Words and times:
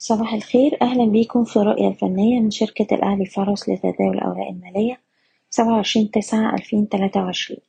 صباح 0.00 0.34
الخير. 0.34 0.78
أهلا 0.82 1.04
بيكم 1.04 1.44
في 1.44 1.56
الرؤية 1.56 1.88
الفنية 1.88 2.40
من 2.40 2.50
شركة 2.50 2.94
الأهلي 2.94 3.26
فارس 3.26 3.68
لتداول 3.68 4.14
الأوراق 4.18 4.48
المالية 4.48 5.00
سبعة 5.50 5.74
وعشرين 5.76 6.10
تسعة 6.10 6.54
ألفين 6.54 6.88
تلاتة 6.88 7.20
وعشرين. 7.20 7.60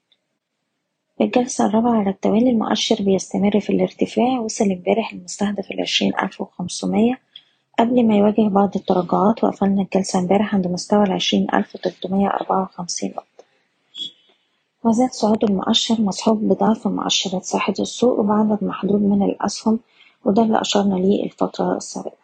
الجلسة 1.21 1.65
الرابعة 1.65 2.00
على 2.00 2.10
التوالي 2.10 2.50
المؤشر 2.50 2.96
بيستمر 3.04 3.60
في 3.60 3.70
الارتفاع 3.70 4.39
وصل 4.39 4.65
امبارح 4.65 5.13
المستهدف 5.13 5.71
ألف 6.23 6.42
وخمسمية. 6.42 7.20
قبل 7.79 8.05
ما 8.07 8.18
يواجه 8.18 8.48
بعض 8.50 8.71
التراجعات 8.75 9.43
وقفلنا 9.43 9.82
الجلسة 9.82 10.20
امبارح 10.20 10.55
عند 10.55 10.68
مستوى 10.68 11.04
أربعة 12.27 12.61
وخمسين 12.64 13.09
نقطة. 13.11 13.43
وزاد 14.84 15.11
صعود 15.11 15.43
المؤشر 15.43 16.02
مصحوب 16.02 16.48
بضعف 16.50 16.88
مؤشرات 16.88 17.43
صحة 17.43 17.73
السوق 17.80 18.20
وبعدد 18.20 18.64
محدود 18.64 19.02
من 19.02 19.23
الأسهم 19.23 19.80
وده 20.25 20.43
اللي 20.43 20.61
أشرنا 20.61 20.96
ليه 20.96 21.23
الفترة 21.23 21.77
السابقة. 21.77 22.18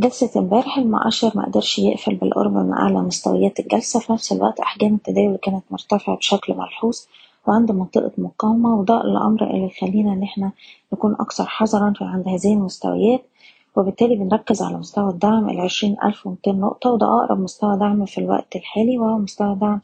جلسة 0.00 0.40
امبارح 0.40 0.78
المؤشر 0.78 1.32
مقدرش 1.34 1.78
يقفل 1.78 2.14
بالقرب 2.14 2.52
من 2.56 2.72
أعلى 2.72 3.00
مستويات 3.02 3.60
الجلسة 3.60 4.00
في 4.00 4.12
نفس 4.12 4.32
الوقت 4.32 4.60
أحجام 4.60 4.94
التداول 4.94 5.36
كانت 5.36 5.64
مرتفعة 5.70 6.16
بشكل 6.16 6.54
ملحوظ 6.54 6.98
وعند 7.48 7.72
منطقة 7.72 8.12
مقاومة 8.18 8.74
وده 8.74 9.00
الأمر 9.00 9.50
اللي 9.50 9.66
يخلينا 9.66 10.12
إن 10.12 10.22
إحنا 10.22 10.52
نكون 10.92 11.12
أكثر 11.20 11.44
حذرا 11.44 11.92
في 11.98 12.04
عند 12.04 12.28
هذه 12.28 12.52
المستويات. 12.54 13.22
وبالتالي 13.76 14.16
بنركز 14.16 14.62
على 14.62 14.76
مستوى 14.78 15.10
الدعم 15.10 15.50
العشرين 15.50 15.96
ألف 16.04 16.26
ومتين 16.26 16.60
نقطة 16.60 16.90
وده 16.90 17.06
أقرب 17.06 17.40
مستوى 17.40 17.78
دعم 17.78 18.04
في 18.06 18.18
الوقت 18.18 18.56
الحالي 18.56 18.98
وهو 18.98 19.18
مستوى 19.18 19.54
دعم 19.60 19.80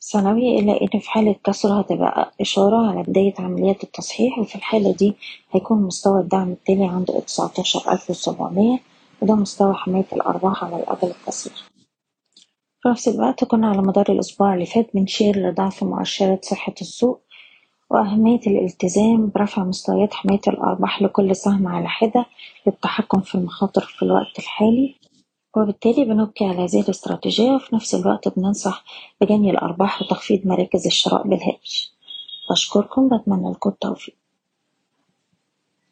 سنوي 0.00 0.58
إلا 0.58 0.82
إن 0.82 1.00
في 1.00 1.10
حالة 1.10 1.34
كسره 1.44 1.78
هتبقى 1.78 2.32
إشارة 2.40 2.90
على 2.90 3.02
بداية 3.02 3.34
عمليات 3.38 3.84
التصحيح 3.84 4.38
وفي 4.38 4.54
الحالة 4.56 4.92
دي 4.92 5.14
هيكون 5.52 5.82
مستوى 5.82 6.20
الدعم 6.20 6.50
التالي 6.52 6.84
عند 6.84 7.06
تسعتاشر 7.26 7.92
ألف 7.92 8.10
وسبعمية. 8.10 8.78
وده 9.22 9.34
مستوى 9.34 9.74
حماية 9.74 10.06
الأرباح 10.12 10.64
على 10.64 10.76
الأجل 10.76 11.08
القصير. 11.08 11.52
في 12.82 12.88
نفس 12.88 13.08
الوقت 13.08 13.44
كنا 13.44 13.68
على 13.68 13.78
مدار 13.82 14.06
الأسبوع 14.08 14.54
اللي 14.54 14.66
فات 14.66 14.90
بنشير 14.94 15.36
لضعف 15.50 15.82
مؤشرات 15.84 16.44
صحة 16.44 16.74
السوق 16.80 17.20
وأهمية 17.90 18.40
الالتزام 18.46 19.30
برفع 19.34 19.64
مستويات 19.64 20.14
حماية 20.14 20.40
الأرباح 20.48 21.02
لكل 21.02 21.36
سهم 21.36 21.68
على 21.68 21.88
حدة 21.88 22.26
للتحكم 22.66 23.20
في 23.20 23.34
المخاطر 23.34 23.80
في 23.82 24.02
الوقت 24.02 24.38
الحالي. 24.38 24.94
وبالتالي 25.56 26.04
بنبقي 26.04 26.46
على 26.46 26.64
هذه 26.64 26.80
الاستراتيجية 26.80 27.50
وفي 27.50 27.74
نفس 27.74 27.94
الوقت 27.94 28.28
بننصح 28.38 28.84
بجني 29.20 29.50
الأرباح 29.50 30.02
وتخفيض 30.02 30.46
مراكز 30.46 30.86
الشراء 30.86 31.22
بالهامش 31.28 31.92
بشكركم 32.50 33.08
بتمنى 33.08 33.50
لكم 33.50 33.70
التوفيق. 33.70 34.16